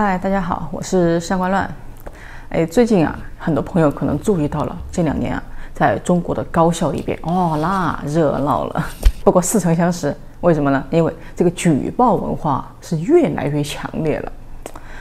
[0.00, 1.68] 嗨，大家好，我是上官乱。
[2.50, 5.42] 哎，最近啊，很多朋友可能注意到了，这两年啊，
[5.74, 8.86] 在中国的高校里边，哦，那热闹了。
[9.24, 10.84] 不过似曾相识，为什么呢？
[10.90, 14.32] 因为这个举报文化是越来越强烈了。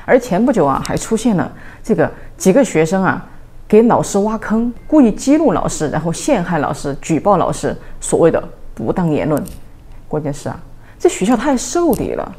[0.03, 1.47] 而前不久啊，还出现了
[1.83, 3.23] 这个几个学生啊，
[3.67, 8.43] 给老师挖坑，故意激怒老师，然后陷害老师，举报老师所谓的
[8.73, 9.39] 不当言论。
[10.07, 10.59] 关键是啊，
[10.97, 12.35] 这学校太受理了。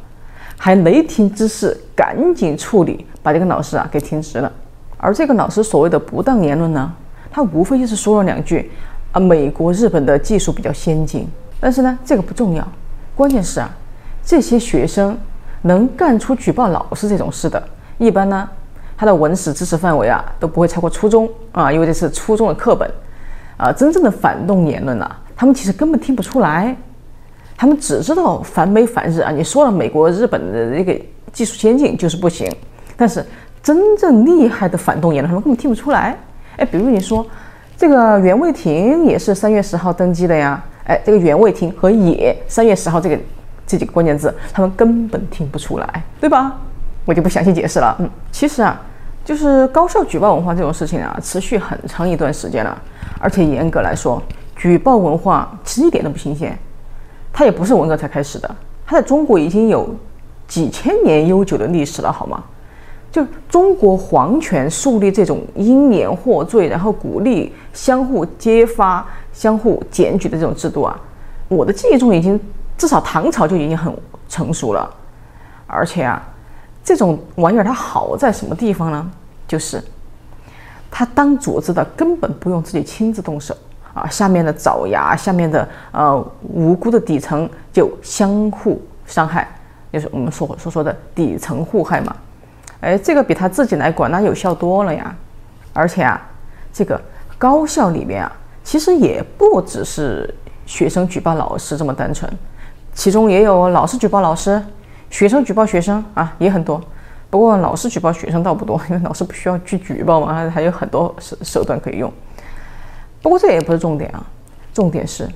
[0.59, 4.53] 还雷霆之势，赶紧处理，把这个老师啊给停职了。
[4.97, 6.93] 而这个老师所谓的不当言论呢，
[7.31, 8.71] 他无非就是说了两句
[9.13, 11.27] 啊，美国、日本的技术比较先进。
[11.61, 12.67] 但是呢，这个不重要，
[13.15, 13.71] 关键是啊，
[14.25, 15.17] 这些学生
[15.63, 17.63] 能干出举报老师这种事的，
[17.99, 18.49] 一般呢，
[18.97, 22.91] 他的文史知识范围啊都不会超过初中啊，因为这是初中的课本
[23.57, 23.73] 啊。
[23.73, 26.77] 真正的反动言论啊，他们其实根本听不出来。
[27.59, 29.33] 他们只知道反美反日啊！
[29.33, 30.97] 你说了美国、日本的这个
[31.33, 32.49] 技术先进就是不行，
[32.97, 33.27] 但是
[33.61, 36.17] 真正厉害的反动言论，他们根本听不出来。
[36.57, 37.27] 哎，比如你说
[37.77, 43.19] 这个袁卫廷也是三月十号登基的呀，哎，这个袁卫廷和也三月十号这个
[43.67, 46.57] 这几个关键字，他们根本听不出来，对吧？
[47.05, 47.97] 我就不详细解释了。
[47.99, 48.81] 嗯，其实啊，
[49.25, 52.81] 就是高校举报文化这种事情啊，持续很长一段时间了，
[53.19, 54.23] 而且严格来说，
[54.55, 56.57] 举报文化其实一点都不新鲜。
[57.39, 59.89] 它也不是文革才开始的，它在中国已经有
[60.49, 62.43] 几千年悠久的历史了，好吗？
[63.13, 71.01] 就中国皇权树立这种因言获罪，然后鼓励相互揭发、相互检举的这种制度啊，
[71.47, 72.41] 我的记忆中已经
[72.77, 73.97] 至少唐朝就已经很
[74.29, 74.93] 成熟了。
[75.69, 76.21] 而且啊，
[76.83, 79.09] 这种玩意儿它好在什么地方呢？
[79.47, 79.81] 就是
[80.91, 83.57] 它当组织的根本不用自己亲自动手。
[83.99, 89.49] 啊，下面的爪牙，下面的呃无辜的底层就相互伤害，
[89.93, 92.15] 就是我们所所说的底层互害嘛。
[92.81, 95.15] 哎，这个比他自己来管那有效多了呀。
[95.73, 96.21] 而且啊，
[96.73, 97.01] 这个
[97.37, 98.33] 高校里面啊，
[98.65, 100.33] 其实也不只是
[100.67, 102.31] 学生举报老师这么单纯，
[102.95, 104.61] 其中也有老师举报老师，
[105.11, 106.81] 学生举报学生啊，也很多。
[107.31, 112.13] 不过老师举报学生倒不多，因为老师不需要去举报嘛，还有很多手手段可以用。
[113.21, 114.25] 不过这也不是重点啊，
[114.73, 115.29] 重点是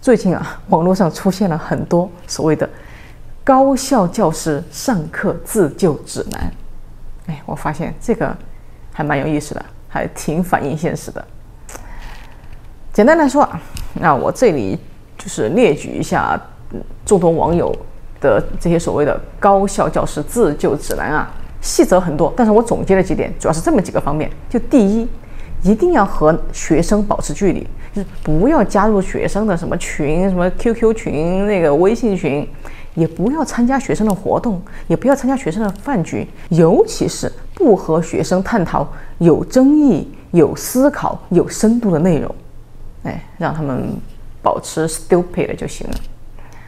[0.00, 2.68] 最近啊，网络上出现了很多所谓的
[3.42, 6.52] 高校教师上课自救指南。
[7.26, 8.34] 哎，我发现这个
[8.92, 11.24] 还蛮有意思的，还挺反映现实的。
[12.92, 13.60] 简单来说啊，
[13.94, 14.78] 那我这里
[15.18, 16.40] 就是列举一下
[17.04, 17.74] 众多网友
[18.20, 21.28] 的这些所谓的高校教师自救指南啊，
[21.60, 24.30] 细则很多，但是我总结了几点，主要是这么几个方面。
[24.48, 25.08] 就第一。
[25.64, 32.46] 一定要和学生保持距离，就是不要加入学生的什么群，什么 QQ 群、那个微信群，
[32.94, 38.86] 也不要参加学生的活动，也不要参加学生的饭局，尤其是不和学生探讨
[39.18, 42.34] 有争议、有思考、有深度的内容，
[43.04, 43.96] 哎，让他们
[44.42, 45.94] 保持 stupid 就行了。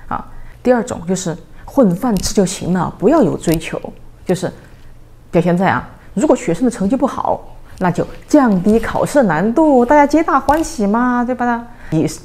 [0.08, 0.26] 啊，
[0.62, 1.36] 第二种就是
[1.66, 3.78] 混饭吃就行了，不要有追求，
[4.24, 4.50] 就是
[5.30, 7.52] 表现在啊，如果学生的成绩不好。
[7.78, 11.66] 那就降低考试难度，大家皆大欢喜嘛，对吧？
[11.90, 12.20] 也是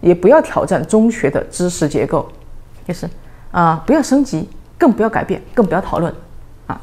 [0.00, 2.28] 也不要挑战中学的知识结构，
[2.86, 3.08] 就是
[3.50, 6.12] 啊，不要升级，更不要改变，更不要讨论
[6.66, 6.80] 啊。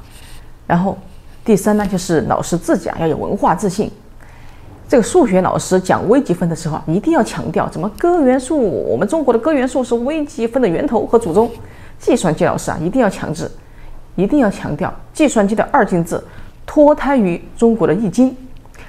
[0.66, 0.98] 然后
[1.44, 3.92] 第三呢，就是老师自己啊要有文化自信。
[4.88, 11.52] 这个数学老师讲微积分的时候啊，一定要强调怎么各元素，我们中国的各元素是微积分的源头和祖宗。
[11.98, 13.50] 计算机老师啊，一定要强制，
[14.16, 16.22] 一定要强调计算机的二进制。
[16.66, 18.36] 脱胎于中国的易经，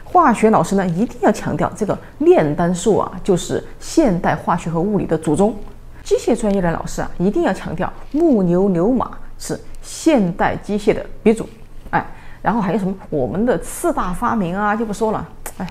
[0.04, 5.54] 化学老师呢一定要强调这个炼丹术啊，就是现代化学和物理的祖宗。
[6.02, 11.48] 机械专业的老师啊，一定要强调木牛流马是现代机械的鼻祖。
[11.90, 12.06] 哎，
[12.42, 15.28] 然后还有什么我们的四大发明啊，就不说了。
[15.58, 15.66] 哎，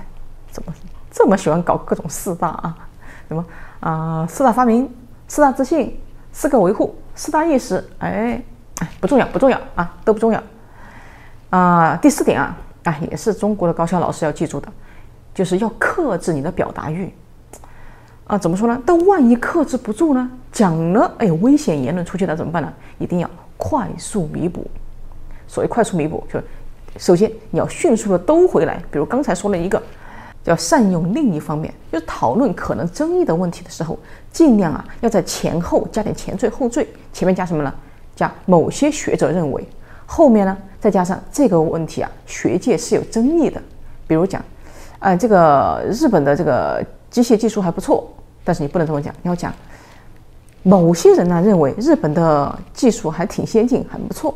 [0.50, 0.72] 怎么
[1.10, 2.76] 这么喜欢搞各种四大啊？
[3.28, 3.44] 什么
[3.80, 4.88] 啊、四大发明、
[5.26, 5.98] 四大自信、
[6.32, 7.82] 四个维护、四大意识？
[7.98, 8.42] 哎
[8.80, 10.42] 哎，不重要，不重要啊，都不重要。
[11.50, 14.68] 啊、第四点啊，啊，也是中国的高校老师要记住的，
[15.34, 17.12] 就是要克制你的表达欲。
[18.26, 18.82] 啊，怎么说呢？
[18.84, 20.28] 但万一克制不住呢？
[20.50, 22.72] 讲了，哎，危险言论出去了怎么办呢？
[22.98, 24.66] 一定要快速弥补。
[25.46, 26.40] 所谓快速弥补，就
[26.98, 28.82] 首先你要迅速的兜回来。
[28.90, 29.80] 比如刚才说了一个，
[30.42, 33.96] 要善用另一方面，就是讨论可能争议的问题的时候，
[34.32, 36.88] 尽量啊要在前后加点前缀后缀。
[37.12, 37.72] 前面加什么呢？
[38.16, 39.64] 加某些学者认为。
[40.06, 43.60] 后面呢，再加上这个问题啊，学界是有争议的。
[44.06, 44.40] 比如讲，
[45.00, 48.08] 呃，这个日本的这个机械技术还不错，
[48.44, 49.52] 但是你不能这么讲，你要讲
[50.62, 54.34] 某些人呢认为日本的技术还挺先进，很不错，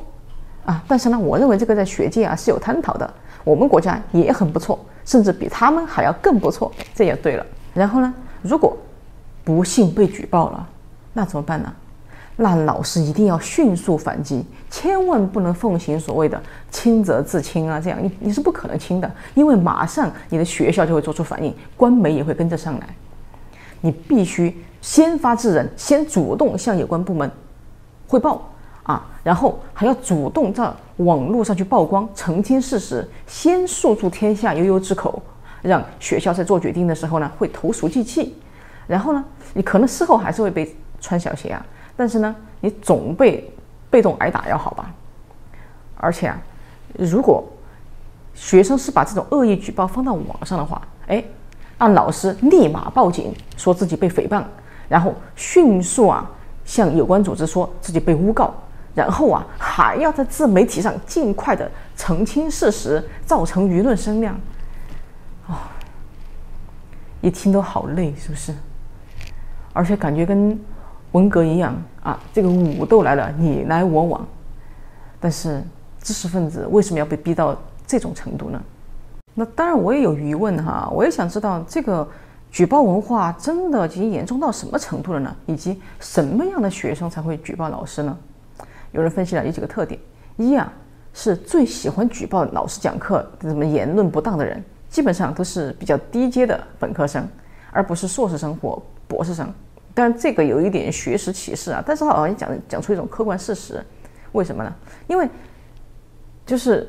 [0.65, 0.83] 啊。
[0.89, 3.09] 但是呢，我认为这个在学界啊是有探讨的，
[3.45, 6.71] 我们国家也很不错，甚至比他们还要更不错。
[6.95, 7.47] 这也对了。
[7.73, 8.13] 然后呢，
[8.43, 8.77] 如果
[9.45, 10.69] 不幸被举报了，
[11.13, 11.73] 那怎么办呢？
[12.43, 16.43] 那老师一定要迅速反击，千万不能奉行所谓的
[16.73, 22.87] “轻则自清”啊，这样你你是不可能轻的，因为马上你的学校就会做出反应，官媒也会跟着上来。
[23.83, 27.31] 你必须先发制人，先主动向有关部门
[28.09, 28.49] 汇报
[28.85, 30.67] 啊，然后还要主动在
[30.97, 35.23] 网络上去曝光，澄清事实，先诉诸天下悠悠之口，
[35.61, 38.35] 让学校在做决定的时候呢会投鼠忌器。
[38.87, 39.23] 然后呢，
[39.53, 41.67] 你可能事后还是会被穿小鞋啊。
[42.01, 43.53] 但是呢，你总被
[43.91, 44.91] 被动挨打要好吧？
[45.99, 46.43] 而且啊，
[46.95, 47.45] 如果
[48.33, 51.23] 学生是把这种恶意举报放到网上的话，哎，
[51.77, 54.43] 让老师立马报警，说自己被诽谤，
[54.89, 56.27] 然后迅速啊
[56.65, 58.55] 向有关组织说自己被诬告，
[58.95, 64.35] 然后啊还要在自媒体上尽快的澄清事实，造成舆论声量。
[65.49, 65.55] 哦，
[67.21, 68.55] 一听都好累，是不是？
[69.75, 70.59] 而且感觉跟。
[71.13, 74.27] 文革一样啊，这个武斗来了，你来我往。
[75.19, 75.63] 但是
[76.01, 78.63] 知识分子为什么要被逼到这种程度呢？
[79.35, 82.07] 那当然我也有疑问哈，我也想知道这个
[82.51, 85.37] 举报文化真的已经严重到什么程度了呢？
[85.47, 88.17] 以及什么样的学生才会举报老师呢？
[88.93, 90.01] 有人分析了有几个特点：
[90.37, 90.73] 一啊，
[91.13, 97.29] 是最喜欢举报老师讲课什么言论不当的人，基本上都是比较低阶的本科生，
[97.73, 99.53] 而不是硕士生或博士生。
[100.01, 103.85] 但这个有一点学识歧视啊，但是他好像讲讲出一种客观事实，
[104.33, 104.73] 为什么呢？
[105.07, 105.29] 因为
[106.47, 106.89] 就是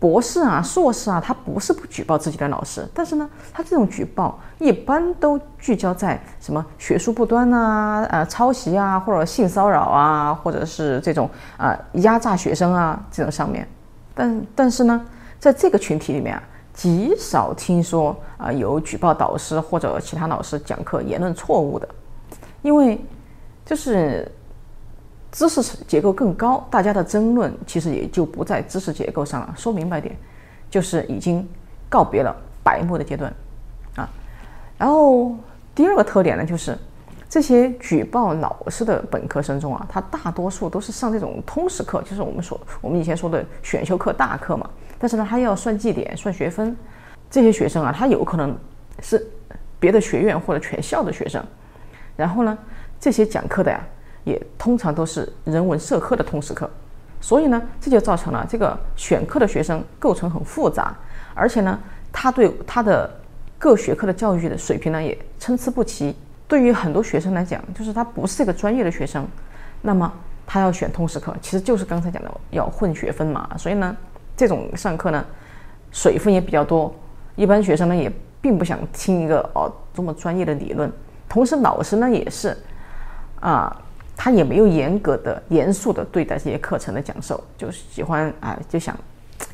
[0.00, 13.64] 博士啊、硕士啊，他不是不举报自己的老师，但是呢，他这种举报一般都聚焦在什么学术不端啊、呃抄袭啊，或者性骚扰啊，或者是这种啊、呃、压榨学生啊这种上面。
[14.16, 15.00] 但但是呢，
[15.38, 16.42] 在这个群体里面啊，
[16.74, 21.88] 极少听说啊、有举报导师或者其他老师讲课言论错误的。
[22.62, 22.98] 因为
[23.64, 24.30] 就是
[25.30, 29.54] 知识结构更高，大家的争论其实也就不在知识结构上了。
[29.56, 30.16] 说明白点，
[30.70, 31.46] 就是已经
[31.88, 33.32] 告别了白目的阶段
[33.96, 34.08] 啊。
[34.78, 35.36] 然后
[35.74, 36.76] 第二个特点呢，就是
[37.28, 44.68] 这些举报老师的本科生中啊，他大多数都是上这种通识课，就是我们说我们以前说的选修课大课嘛。
[44.98, 46.76] 但是呢，他要算绩点、算学分，
[47.30, 48.56] 这些学生啊，他有可能
[49.00, 49.26] 是
[49.80, 51.42] 别的学院或者全校的学生。
[52.16, 52.56] 然后呢，
[53.00, 53.80] 这些讲课的呀，
[54.24, 56.68] 也通常都是人文社科的通识课，
[57.20, 60.94] 所以呢，这就造成了这个选课的学生构成很复杂，
[61.34, 61.78] 而且呢，
[62.12, 63.10] 他对他的
[63.58, 66.14] 各学科的教育的水平呢也参差不齐。
[66.48, 69.26] 对于很多学生来讲，就是他不是这个专业的学生，
[69.80, 70.12] 那么
[70.46, 73.48] 他要选通识课，其实就是刚才讲的要混学分嘛。
[73.56, 73.96] 所以呢，
[74.36, 75.24] 这种上课呢，
[75.90, 76.94] 水分也比较多，
[77.36, 78.12] 一般学生呢也
[78.42, 80.92] 并不想听一个哦这么专业的理论。
[81.32, 82.54] 同时，老师呢也是，
[83.40, 83.74] 啊，
[84.14, 88.94] 他也没有严格的、严肃的对待这些课程的讲授，就是喜欢啊，就想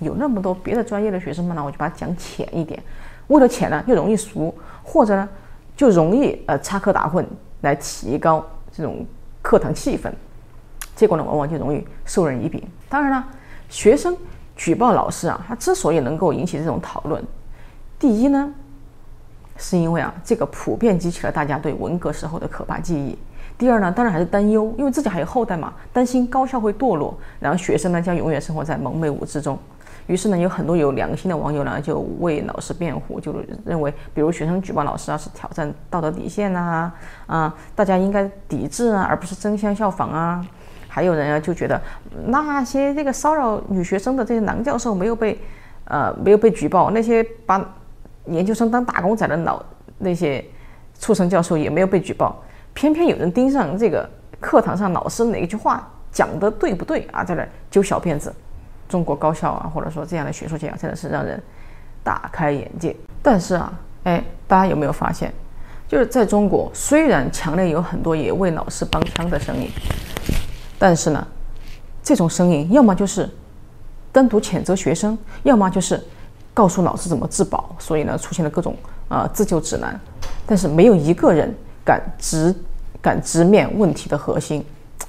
[0.01, 2.83] 有那么多别的专业的学生们呢，我就把它讲浅一点，
[3.29, 4.53] 为了浅呢又容易熟，
[4.83, 5.29] 或者呢
[5.77, 7.25] 就容易呃插科打诨
[7.61, 9.07] 来提高这种
[9.41, 10.11] 课堂气氛，
[10.97, 12.61] 结果呢往往就容易授人以柄。
[12.89, 13.25] 当然了，
[13.69, 14.17] 学生
[14.57, 17.25] 举报老师啊，他之所以能够引起这种讨论，
[18.01, 18.53] 第一呢。
[19.59, 23.19] 是因为啊，这个普遍激起了大家对文革时候的可怕记忆。
[23.59, 29.59] 第二呢，当然还是担忧，因为自己还有后代嘛，担心高校会堕落，然后学生呢将永远生活在蒙昧无知中。
[30.07, 33.35] 于是呢，有很多有良心的网友呢就为老师辩护，就
[33.65, 36.93] 认为，比如学生举报老师啊是挑战道德底线呐，
[37.27, 40.47] 啊，大家应该抵制啊，而不是争相效仿啊。
[40.87, 41.81] 还有人啊就觉得
[42.27, 45.37] 那些这个骚扰女学生的这些男教授没有被，
[45.87, 47.61] 呃，没有被举报，那些把。
[48.31, 49.63] 研究生当打工仔的老
[49.99, 50.45] 那些
[50.99, 52.43] 畜生教授也没有被举报，
[52.75, 54.09] 偏偏有人盯上这个
[54.41, 58.33] 课堂上老师哪一句话讲的对不对啊，在那揪小辫子。
[58.89, 61.41] 中国高校啊，或者说这样的学术界啊，真的是让人
[62.03, 62.97] 大开眼界。
[63.23, 63.73] 但是啊，
[64.05, 65.33] 哎，大家有没有发现，
[65.87, 69.69] 就是在中国，虽然强烈有很多也为老师帮腔的声音，
[70.79, 71.27] 但是呢，
[72.03, 73.29] 这种声音要么就是
[74.11, 76.03] 单独谴责学生，要么就是。
[76.59, 78.75] 告诉老师怎么自保，所以呢，出现了各种
[79.09, 79.97] 啊、呃、自救指南，
[80.45, 82.53] 但是没有一个人敢直
[83.01, 84.65] 敢直面问题的核心，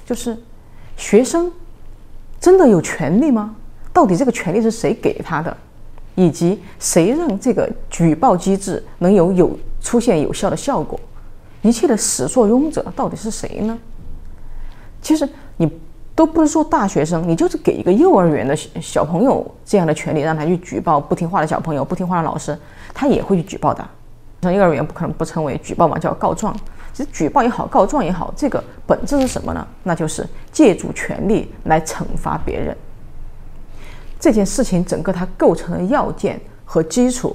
[0.06, 0.38] 就是
[0.96, 1.50] 学生
[2.38, 3.56] 真的有权利吗？
[3.92, 5.56] 到底这个权利是谁给他的？
[6.14, 11.00] 以及谁让这个举报机制能有有出现有效的效果？
[11.62, 13.76] 一切的始作俑者到底是谁呢？
[15.02, 15.68] 其实你。
[16.20, 22.54] 都不是说大学生，你就是给一个幼儿园的小朋友这样的权利，让他去举报不听话的小朋友、不听话的老师，
[22.92, 23.82] 他也会去举报的。
[24.42, 26.54] 像幼儿园不可能不称为举报嘛，叫告状。
[26.92, 29.66] 其实举报也好，告状也好，这个本质是什么呢？
[29.82, 32.76] 那就是借助权力来惩罚别人。
[34.18, 37.34] 这件事情整个它构成的要件和基础，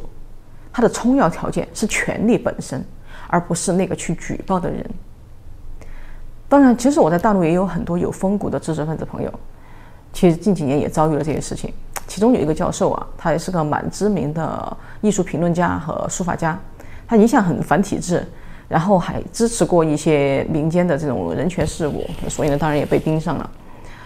[0.72, 2.86] 它的充要条件是权力本身，
[3.30, 4.88] 而不是那个去举报的人。
[6.48, 9.34] 当然，其实我在大陆也有很多有风骨的知识分子朋友，
[10.14, 11.74] 其实近几年也遭遇了这些事情。
[12.08, 16.58] 其中有一个教授啊，他也是个蛮知名的艺术评论家和书法家，
[17.08, 18.24] 他一向很反体制，
[18.68, 23.50] 然后还支持过一些民间的这种人权事务，所以呢，当然也被盯上了。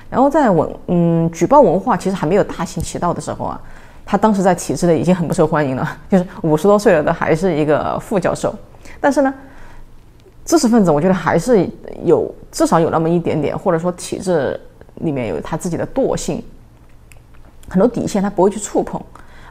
[0.10, 3.62] 然后在文嗯举报文化其实还没有大行其道的时候啊，
[4.06, 8.56] 他当时在体制内已经很不受欢迎了，就是五十多岁了的还是一个副教授，
[9.02, 9.34] 但是呢。
[10.50, 11.70] 知识分子，我觉得还是
[12.04, 14.60] 有至少有那么一点点，或者说体制
[14.96, 16.44] 里面有他自己的惰性，
[17.70, 19.00] 很多底线他不会去触碰，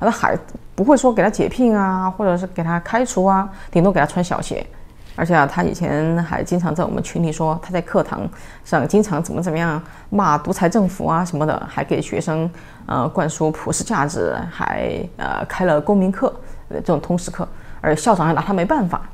[0.00, 0.36] 他还
[0.74, 4.66] 不会说给他解聘啊，或者是给他开除啊，顶多给他穿小鞋。
[5.14, 8.28] 而且啊，他以前还经常在我们群里说他在课堂
[8.64, 12.50] 上经常怎么怎么样骂独裁政府啊什么的，还给学生
[12.86, 16.34] 呃灌输普世价值，还呃开了公民课
[16.70, 17.46] 这种通识课，
[17.80, 19.08] 而校长还拿他没办法。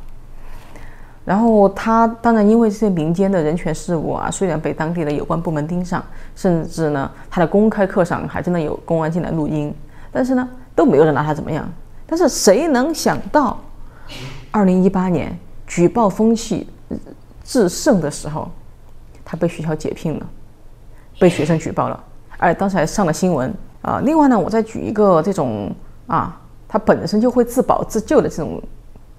[1.25, 6.05] 然后他当然因为这些民间的人权事务啊，虽然被当地的有关部门盯上，
[6.37, 9.75] 甚至呢他的公开课上还真的有公安进来录音，
[10.13, 11.67] 但是呢都没有人拿他怎么样。
[12.07, 13.59] 但是谁能想到，
[14.51, 15.35] 二零一八年
[15.67, 16.69] 举报风气
[17.43, 18.51] 至盛的时候，
[19.25, 20.27] 他被学校解聘了，
[21.19, 22.05] 被学生举报了，
[22.37, 23.51] 而当时还上了新闻
[23.81, 24.03] 啊。
[24.05, 25.75] 另外呢，我再举一个这种
[26.07, 26.39] 啊，
[26.69, 28.63] 他本身就会自保自救的这种。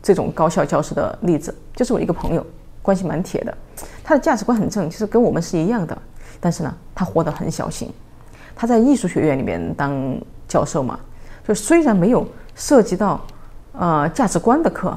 [0.06, 2.46] 这种高校教师的例子，就是我一个朋友，
[2.84, 3.58] 关系蛮铁的，
[4.04, 5.98] 他的价值观很正，其实跟我们是一样的，
[6.40, 7.92] 但是呢，他活得很小心。
[8.56, 10.16] 他在艺术学院里面当
[10.48, 11.00] 教授嘛，
[11.48, 13.20] 就虽然没有涉及到
[13.72, 14.96] 呃价值观的课，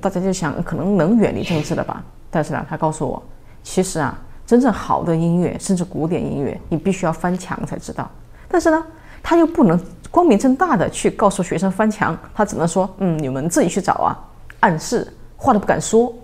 [0.00, 2.00] 大家就想可能能远离政治了吧？
[2.30, 3.20] 但是呢，他告诉我，
[3.64, 4.16] 其实啊，
[4.46, 8.08] 真正好的音乐，甚至古典音乐，你必须要翻墙才知道。
[8.46, 8.86] 但是呢，
[9.24, 9.76] 他又不能。
[10.14, 14.14] 光明正大的去告诉学生翻墙，他只能说：“嗯，你们自己去找啊。”
[14.62, 16.14] 暗示话都不敢说，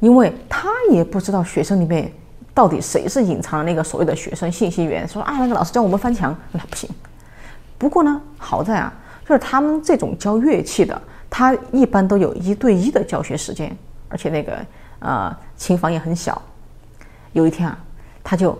[0.00, 2.10] 因为他也不知道学生里面
[2.54, 5.06] 到底谁是隐藏的那个所谓的学生信息源。
[5.06, 6.88] 说啊，那个老师教我们翻墙，那不行。
[7.76, 8.90] 不过呢，好在啊，
[9.28, 10.98] 就是他们这种教乐器的，
[11.28, 13.76] 他一般都有一对一的教学时间，
[14.08, 14.58] 而且那个
[15.00, 16.40] 呃琴房也很小。
[17.34, 17.78] 有一天啊，
[18.22, 18.58] 他就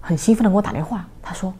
[0.00, 1.52] 很兴奋的给我打电话，他说：“。”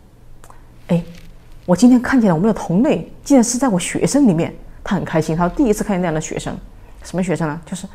[1.69, 5.37] 我今天看见了我们的同类，竟然是在我学生里面，他很开心。
[5.37, 6.57] 他说第一次看见那样的学生，
[7.03, 7.61] 什么学生呢？
[7.67, 7.87] 就是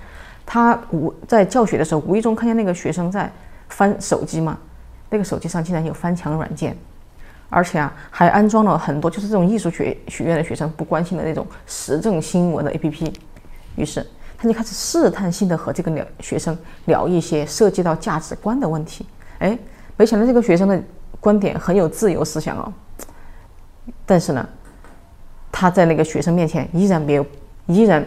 [0.45, 3.31] 他无在教学的时候，无意中看见那个学生在
[3.69, 4.59] 翻手机嘛，
[5.09, 6.77] 那个手机上竟然有翻墙软件，
[7.49, 13.11] 而且啊还安装了很多就是这种艺术学学院的学生不关心的那种时政新闻的 APP。
[13.75, 14.05] 于是
[14.37, 19.03] 他就开始试探性的和这个聊学生聊一些涉及到价值观的问题。
[19.39, 19.57] 哎，
[19.97, 20.79] 没想到这个学生的
[21.19, 22.71] 观点很有自由思想哦。
[24.05, 24.47] 但是呢，
[25.51, 27.25] 他在那个学生面前依然没有，
[27.67, 28.05] 依然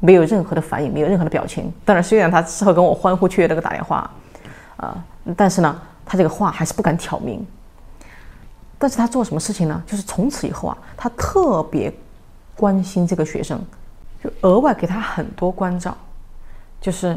[0.00, 1.72] 没有任何的反应，没有任何的表情。
[1.84, 3.98] 当然，虽然他事后跟我欢呼雀跃的打电话，
[4.76, 7.46] 啊、呃，但是呢，他这个话还是不敢挑明。
[8.78, 9.82] 但是他做什么事情呢？
[9.86, 11.92] 就是从此以后啊，他特别
[12.56, 13.60] 关心这个学生，
[14.22, 15.96] 就额外给他很多关照，
[16.80, 17.16] 就是，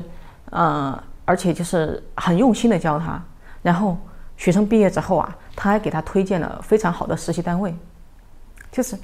[0.52, 3.22] 呃，而且就是很用心的教他，
[3.62, 3.98] 然后。
[4.36, 7.74] 学生毕业之后啊，他还给他推荐了非常好的实习单位，
[8.74, 8.98] 就是，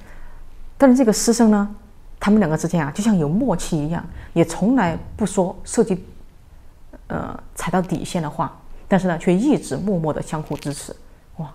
[0.80, 1.76] 但是这个师生呢，
[2.20, 6.04] 他们两个之间啊，就像有默契一样，也从来不说涉及，
[7.06, 10.92] 呃，踩到底线的话，但是呢，却一直默默的相互支持，
[11.38, 11.54] 哇，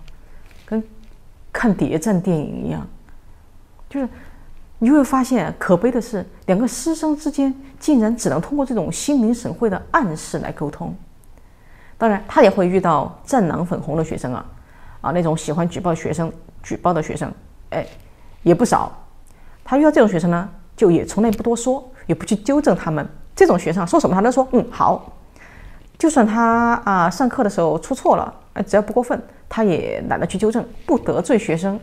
[0.65, 0.81] 跟
[1.51, 2.87] 看谍战电影一样，
[3.89, 4.07] 就是
[4.79, 10.95] 你会发现，可悲的是，两个师生之间竟然只能通过这种心领神会的暗示来沟通。
[11.97, 14.45] 当然，他也会遇到战狼粉红的学生啊，
[15.01, 16.31] 啊，那种喜欢举报学生、
[16.63, 17.33] 举报的学生，
[17.69, 17.85] 哎，
[18.43, 18.91] 也不少。
[19.63, 23.07] 他遇到这种学生呢，就也从来不多说，也不去纠正他们。
[23.35, 25.11] 这种学生说什么他都说嗯好，
[25.97, 31.79] 就算他啊上课的时候出错了，哎，只要不过分，他也懒得去纠正，不得罪学生。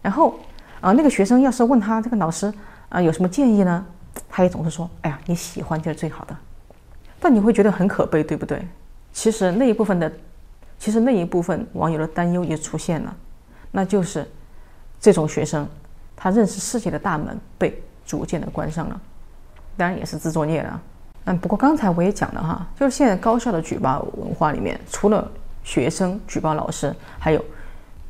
[0.00, 0.38] 然后
[0.80, 2.52] 啊，那个学生要是问他这个老师
[2.88, 3.84] 啊有什么建议呢，
[4.28, 6.36] 他也总是说哎呀你喜欢就是最好的。
[7.20, 8.66] 但你会觉得很可悲，对不对？
[9.12, 10.12] 其实那一部分的，
[10.78, 13.16] 其实那一部分网友的担忧也出现了，
[13.70, 14.26] 那就是
[15.04, 15.68] 这种学生，
[16.16, 18.98] 他认识世界的大门被逐渐的关上了，
[19.76, 20.80] 当然也是自作孽了。
[21.26, 25.30] 嗯，不过刚才我也讲了哈，就是现在高校的举报文化里面，除了
[25.62, 27.44] 学生举报老师，还有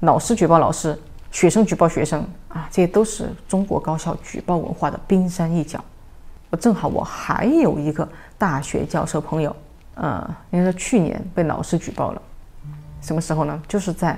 [0.02, 0.96] 老师举报老师，
[1.32, 5.84] 学生举报学生啊，这些都是中国高校举报文化的冰山一角。
[6.50, 8.08] 我正好我还有一个
[8.38, 9.56] 大学教授朋友，
[9.96, 12.22] 呃，应该是去年被老师举报了，
[13.00, 13.60] 什么时候呢？
[13.66, 14.16] 就是在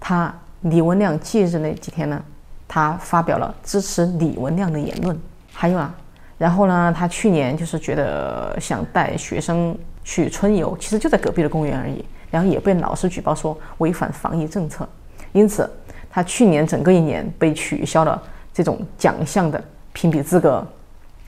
[0.00, 2.22] 他李文亮忌日那几天呢，
[2.66, 5.18] 他发表了支持李文亮的言论。
[5.52, 5.94] 还有啊，
[6.36, 14.88] 然后呢，他去年就是觉得想带学生去春游，其实就在隔壁的公园而已，然后也被老师举报说违反防疫政策，
[15.32, 15.68] 因此
[16.10, 18.22] 他去年整个一年被取消了
[18.52, 19.62] 这种奖项的
[19.92, 20.64] 评比资格。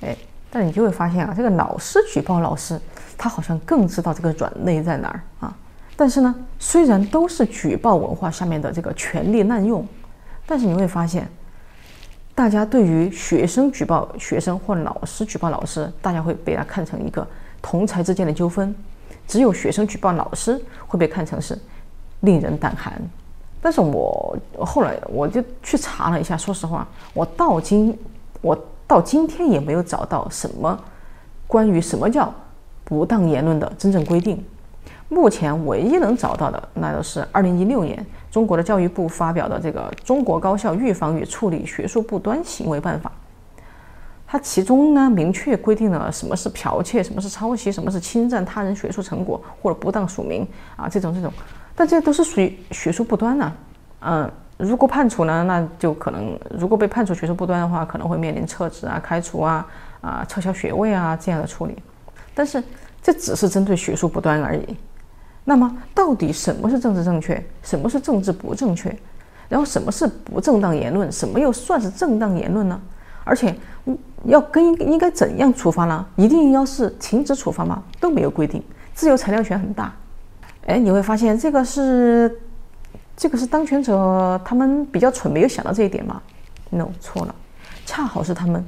[0.02, 0.16] 哎，
[0.50, 2.80] 但你就会发现啊，这个老师举报老师，
[3.18, 5.56] 他好像更知道这个软肋在哪儿啊。
[6.00, 9.86] 但是呢，虽然都是举报文化下面的这个权力滥用，
[10.46, 11.28] 但是你会发现。
[12.34, 17.26] 大家对于学生举报学生或老师举报老师，大家会被他看成一个
[17.60, 18.72] 同才之间的纠纷；
[19.28, 21.58] 只有学生举报老师会被看成是
[22.20, 22.98] 令人胆寒。
[23.60, 27.94] 但是我后来我就去查了一下，说实话，我到今
[28.40, 30.82] 我到今天也没有找到什么
[31.46, 32.32] 关于什么叫
[32.84, 34.42] 不当言论的真正规定。
[35.10, 38.06] 目前唯一能找到的，那就是二零一六年。
[38.30, 43.10] 中国的教育部发表的这个《中国高校预防与处理学术不端行为办法》，
[44.24, 51.32] 它其中呢明确规定了什么是剽窃，什么是抄袭，什么是侵占他人学术成果或者不当署名啊，这种这种，
[51.74, 53.52] 但这都是属于学术不端呢。
[54.02, 59.66] 嗯，如果判处呢，那就可能如果被判处学术不端的话，可能会面临撤职啊、开除啊、
[60.00, 61.76] 啊撤销学位啊这样的处理。
[62.32, 62.62] 但是
[63.02, 64.76] 这只是针对学术不端而已。
[65.44, 68.94] 那么，到底什么是政治正确，什么是政治不正确？
[69.48, 71.10] 然后，什么是不正当言论？
[71.10, 72.80] 什么又算是正当言论呢？
[73.24, 73.52] 而且，
[74.24, 76.06] 要跟应该怎样处罚呢？
[76.14, 77.82] 一定要是停止处罚吗？
[77.98, 78.62] 都没有规定，
[78.94, 79.92] 自由裁量权很大。
[80.66, 82.40] 哎，你会发现这个是
[83.16, 86.22] 这个是当权者他们比较蠢，没有想到这一点吗
[86.68, 87.34] ？No，错了，
[87.84, 88.64] 恰好是他们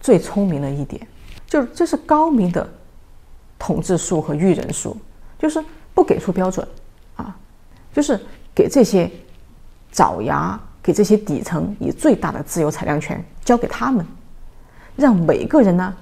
[0.00, 1.04] 最聪明的一点，
[1.46, 2.68] 就是这是高明的
[3.58, 4.96] 统治术和育人术，
[5.38, 5.64] 就是。
[5.94, 6.66] 不给出标准，
[7.16, 7.36] 啊，
[7.92, 8.20] 就是
[8.54, 9.10] 给这些
[9.90, 14.06] 爪牙，给这些底层以最大的自由裁量权，交给他们，
[14.96, 15.94] 让每个人呢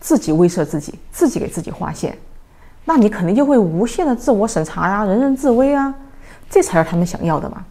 [0.00, 2.16] 自己威慑自己，自己给自己划线，
[2.84, 5.94] 那你肯定就会无限的自我审查呀，人人自危啊，
[6.48, 7.64] 这才是他们想要的嘛。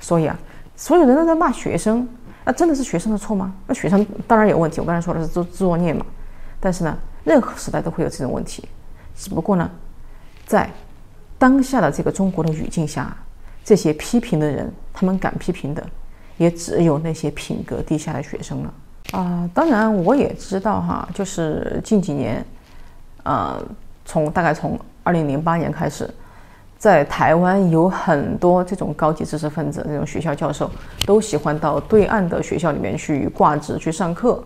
[0.00, 0.38] 所以啊，
[0.76, 2.06] 所有人都在骂学生，
[2.44, 3.54] 那真的是学生的错吗？
[3.66, 6.04] 那学生当然有问题，我刚才说的是做作孽嘛。
[6.60, 8.68] 但是呢，任何时代都会有这种问题，
[9.16, 9.70] 只不过呢，
[10.46, 10.70] 在
[11.38, 13.14] 当下的这个中国的语境下，
[13.64, 15.84] 这些批评的人，他们敢批评的，
[16.36, 18.74] 也只有那些品格低下的学生了
[19.12, 22.44] 啊、当然，我也知道哈，就是近几年，
[23.22, 23.62] 呃，
[24.04, 26.08] 从大概从二零零八年开始，
[26.78, 30.70] 在台湾有很多这种高级知识分子，这种学校教授
[31.06, 34.42] 都喜欢到对岸的学校里面去挂职去上课，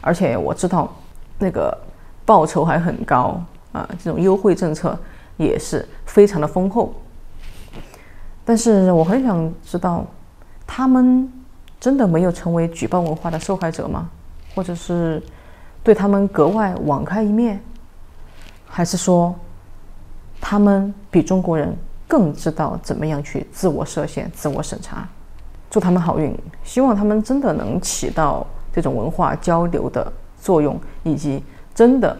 [0.00, 0.94] 而且我知道
[1.38, 1.76] 那个
[2.24, 4.96] 报酬还很高啊、这种优惠政策。
[5.36, 6.94] 也是非常的丰厚，
[8.44, 10.04] 但是我很想知道，
[10.66, 11.30] 他们
[11.80, 14.08] 真的没有成为举报文化的受害者吗？
[14.54, 15.22] 或者是
[15.82, 17.60] 对他们格外网开一面，
[18.66, 19.34] 还是说
[20.40, 21.74] 他们比中国人
[22.06, 25.08] 更知道怎么样去自我设限、自我审查？
[25.70, 31.42] 祝他们好运，希望他们真的能起到这种文化交流的作用，以及
[31.74, 32.16] 真的。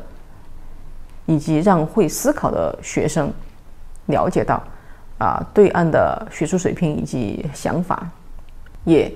[1.26, 3.32] 以及让会思考的学生
[4.06, 4.62] 了解到，
[5.18, 8.08] 啊，对岸的学术水平以及想法，
[8.84, 9.12] 也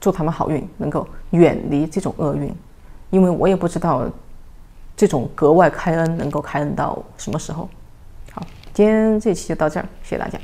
[0.00, 2.54] 祝他们好运，能够远离这种厄运。
[3.10, 4.04] 因为我也不知道
[4.96, 7.68] 这种格外开恩能够开恩到什么时候。
[8.32, 8.42] 好，
[8.74, 10.38] 今天这期就到这儿，谢谢大家。